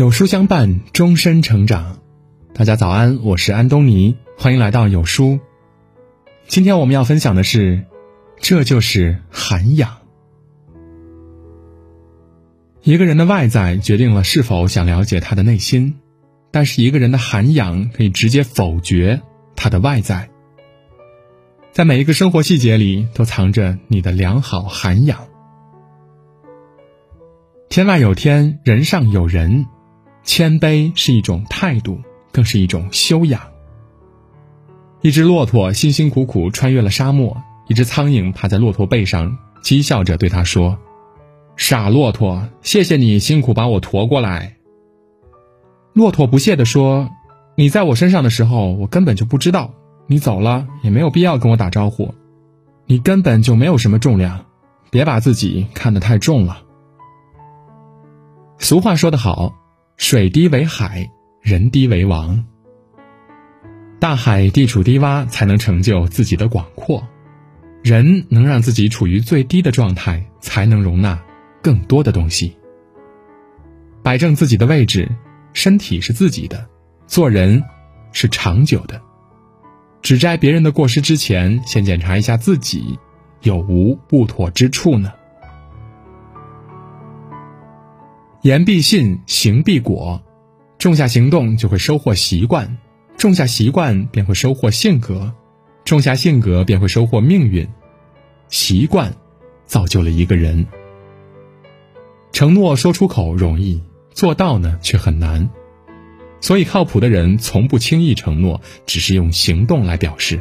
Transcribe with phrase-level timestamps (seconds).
[0.00, 2.00] 有书相伴，终身成长。
[2.54, 5.40] 大家早安，我是安东尼，欢迎来到有书。
[6.46, 7.84] 今天我们要分享的是，
[8.38, 9.98] 这就是涵养。
[12.82, 15.98] 一个人的外在决定了是否想了解他的内心，
[16.50, 19.20] 但是一个人的涵养可以直接否决
[19.54, 20.30] 他的外在。
[21.72, 25.28] 在每一个生活细节里，都藏着你的良好涵养。
[27.68, 29.66] 天外有天，人上有人，
[30.32, 33.40] 谦卑是一种态度，更是一种修养。
[35.00, 40.78] 一只骆驼辛辛苦苦穿越了沙漠，一只苍蝇趴在骆驼背上，讥笑着对他说
[41.58, 44.54] ：“傻骆驼，谢谢你辛苦把我驮过来。”
[45.94, 47.10] 骆驼不屑地说
[47.58, 49.72] ：“你在我身上的时候，我根本就不知道；
[50.06, 52.14] 你走了，也没有必要跟我打招呼。
[52.86, 54.44] 你根本就没有什么重量，
[54.92, 56.62] 别把自己看得太重了。”
[58.62, 59.54] 俗话说得好，
[60.02, 61.10] 水低为海，
[61.42, 62.42] 人低为王。
[64.00, 67.02] 大海地处低洼，才能成就自己的广阔；
[67.82, 71.22] 人能让自己处于最低的状态，才能容纳
[71.60, 72.56] 更多的东西。
[74.02, 75.06] 摆正自己的位置，
[75.52, 76.66] 身体是自己的，
[77.06, 77.62] 做人
[78.10, 79.02] 是长久的。
[80.00, 82.98] 指摘别人的过失之前，先检查一下自己
[83.42, 85.12] 有无不妥之处呢？
[88.42, 90.22] 言必信，行必果，
[90.78, 92.78] 种下行动就会收获习惯，
[93.18, 95.34] 种下习惯便会收获性格，
[95.84, 97.68] 种下性格便会收获命运。
[98.48, 99.14] 习惯
[99.66, 100.66] 造就了一个人。
[102.32, 105.50] 承诺说出口容易，做到呢却很难。
[106.40, 110.40] 所以靠谱的人从不轻易承诺，只是用行动来表示。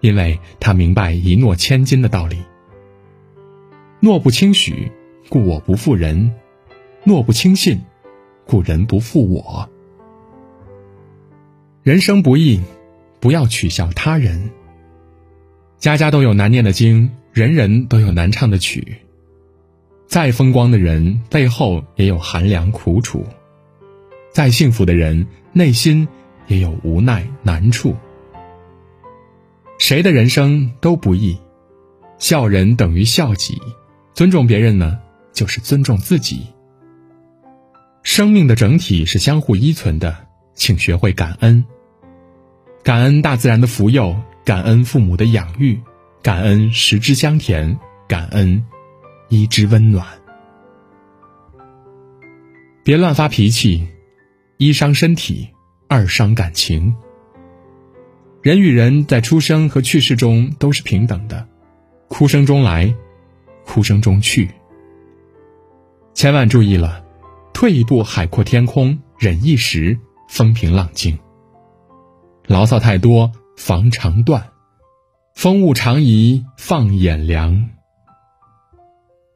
[0.00, 2.36] 因为他明白一诺千金的道理。
[4.00, 4.92] 诺不轻许，
[5.30, 6.34] 故我不负人。
[7.04, 7.80] 诺不轻信，
[8.46, 9.68] 故人不负我。
[11.82, 12.60] 人生不易，
[13.20, 14.50] 不要取笑他人。
[15.78, 18.98] 家家都有难念的经，人人都有难唱的曲。
[20.06, 23.20] 再风光的人，背后也有寒凉苦楚；
[24.30, 26.06] 再幸福的人，内心
[26.48, 27.96] 也有无奈难处。
[29.78, 31.38] 谁的人生都不易，
[32.18, 33.58] 笑人等于笑己，
[34.12, 34.98] 尊重别人呢，
[35.32, 36.46] 就是尊重自己。
[38.02, 41.64] 生命的整体是相互依存的，请学会感恩。
[42.82, 45.78] 感恩大自然的福佑，感恩父母的养育，
[46.22, 47.78] 感恩食之香甜，
[48.08, 48.64] 感恩
[49.28, 50.06] 衣之温暖。
[52.82, 53.86] 别乱发脾气，
[54.56, 55.50] 一伤身体，
[55.86, 56.94] 二伤感情。
[58.40, 61.46] 人与人在出生和去世中都是平等的，
[62.08, 62.94] 哭声中来，
[63.66, 64.48] 哭声中去。
[66.14, 67.04] 千万注意了。
[67.60, 69.98] 退一步，海阔天空；忍一时，
[70.30, 71.18] 风平浪静。
[72.46, 74.40] 牢骚太多，防肠断；
[75.34, 77.68] 风物长宜，放眼量。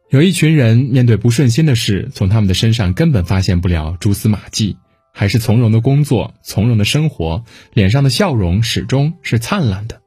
[0.08, 4.78] 有一群人面对不顺心的事，从他们的身上根本发现不了蛛丝马迹，
[5.12, 10.00] 还是从容的工作，从容的生活，脸上的笑容始终是灿烂的。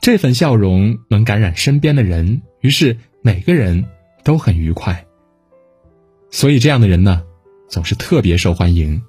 [0.00, 3.84] 这份笑容能感染身边的人，于是每个人
[4.24, 5.05] 都很愉快。
[6.36, 7.22] 所以，这样的人呢，
[7.66, 9.02] 总是特别受欢迎。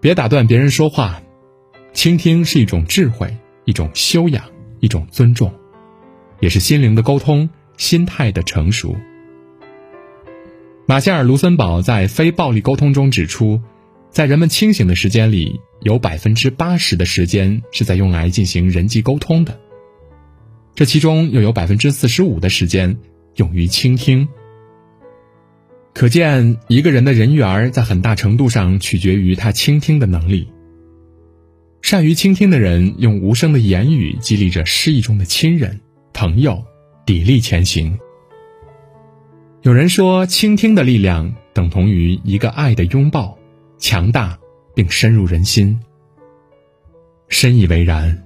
[0.00, 1.20] 别打断别人说话，
[1.92, 4.42] 倾听是一种智慧，一种修养，
[4.80, 5.52] 一种尊重，
[6.40, 8.96] 也是心灵的沟通，心态的成熟。
[10.86, 13.60] 马歇尔·卢森堡在《非暴力沟通》中指出，
[14.08, 19.60] 在人们清醒的时间里，有百分之八十的时间是在用来进行人际沟通的，
[20.74, 22.98] 这其中又有百分之四十五的时间
[23.34, 24.26] 用于倾听。
[25.98, 30.46] 可见，一个人的人缘在很大程度上取决于他倾听的能力。
[31.82, 35.80] 善于倾听的人，用无声的言语激励着失意中的亲人、
[36.12, 36.62] 朋友，
[37.04, 37.98] 砥砺前行。
[39.62, 43.36] 有人说，倾听的力量等同于一个爱的拥抱，
[43.76, 44.38] 强大
[44.76, 45.80] 并深入人心。
[47.28, 48.24] 深以为然。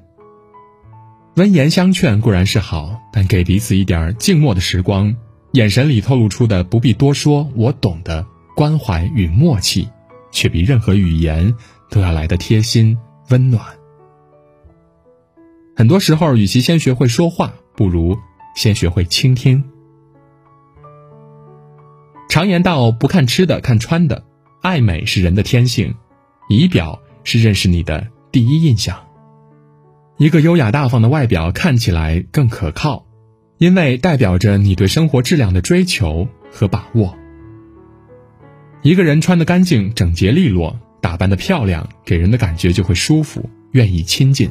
[1.36, 5.16] 温言相劝固然是好，但给彼此一点静默的时光。
[5.52, 8.26] 眼神里透露出的不必多说，我懂的
[8.56, 9.86] 关怀与默契，
[10.30, 11.54] 却比任何语言
[11.90, 12.96] 都要来的贴心
[13.28, 13.62] 温暖。
[15.76, 18.16] 很多时候，与其先学会说话，不如
[18.56, 19.62] 先学会倾听。
[22.30, 24.24] 常言道：“不看吃的，看穿的。”
[24.62, 25.96] 爱美是人的天性，
[26.48, 29.04] 仪表是认识你的第一印象。
[30.16, 33.04] 一个优雅大方的外表看起来更可靠。
[33.62, 37.16] 因为代表着你对生活质量的追求和把握。
[38.82, 44.50] 一个人穿得干净、整洁利落，打扮得漂亮，给人的感觉就会舒服，愿意亲近。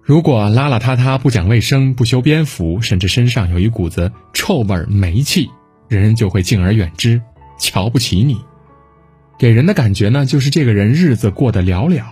[0.00, 5.50] 如果邋邋遢遢、不讲卫生、不修边幅，甚至身上有一股子臭味、霉气，
[5.88, 7.20] 人人就会敬而远之，
[7.58, 8.38] 瞧不起你。
[9.40, 12.04] 给人的感觉呢，就是这个人日子过得寥寥。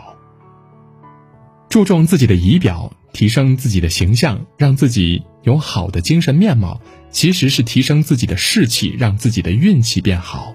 [1.69, 10.55] 注重自己的仪表，提升自己的形象，让自己有好的精神面貌，其实是提升自己的士气，让自己的运气变好。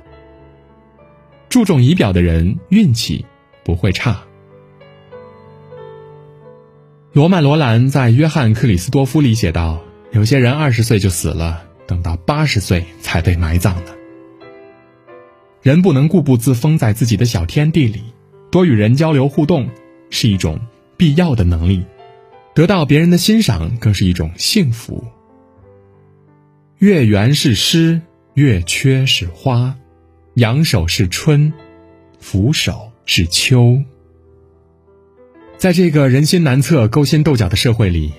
[1.49, 3.25] 注重仪表的人，运气
[3.65, 4.21] 不会差。
[7.13, 9.81] 罗曼·罗兰在《约翰·克里斯多夫》里写道
[10.13, 13.97] ：“有些人二十岁就死了，等到八十岁才被埋葬的。”
[15.63, 18.03] 人不能固步自封在自己的小天地里，
[18.51, 19.67] 多与人交流互动
[20.11, 20.59] 是一种
[20.95, 21.83] 必要的能力，
[22.53, 25.05] 得到别人的欣赏更是一种幸福。
[26.77, 28.01] 月圆是诗，
[28.33, 29.75] 月缺是花，
[30.35, 31.53] 仰首是春，
[32.19, 33.81] 俯首是秋。
[35.57, 38.13] 在这个人心难测、勾心斗角的社会里，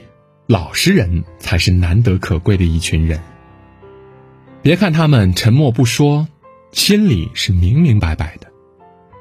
[0.46, 3.20] 老实人才是难得可贵的一群人。
[4.62, 6.28] 别看他们沉默不说。
[6.72, 8.46] 心里是明明白白的，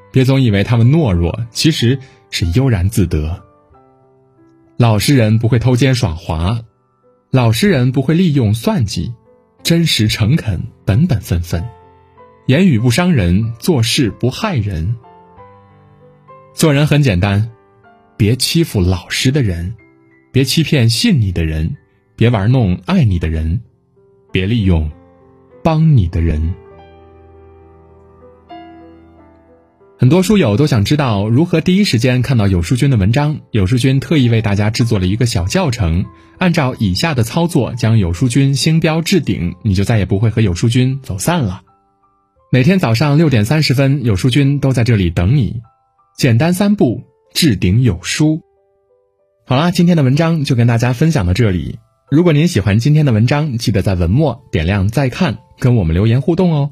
[0.09, 1.99] 别总以为他们懦弱，其实
[2.29, 3.43] 是悠然自得。
[4.81, 6.59] 老实人不会偷奸耍滑，
[7.29, 9.13] 老实人不会利用算计，
[9.61, 11.63] 真实诚恳，本本分分，
[12.47, 14.95] 言语不伤人，做事不害人。
[16.55, 17.51] 做人很简单，
[18.17, 19.75] 别欺负老实的人，
[20.31, 21.77] 别欺骗信你的人，
[22.15, 23.61] 别玩弄爱你的人，
[24.31, 24.89] 别利用
[25.63, 26.55] 帮你的人。
[30.01, 33.39] 很多书友都想知道如何第一时间看到有书君的文章。
[33.51, 36.05] 有书君特意为大家制作了一个小教程，
[36.39, 41.61] 按照以下的操作将有书君星标置顶，你就再也不会和有书君走散了。
[42.51, 45.61] 每天早上六点三十分，有书君都在这里等你。
[46.17, 47.03] 简单三步
[47.35, 48.41] 置顶有书。
[49.45, 51.77] 好啦，今天的文章就跟大家分享到这里。
[52.09, 56.71] 如果您喜欢今天的文章，记得在文末点亮再看，跟我们留言互动哦。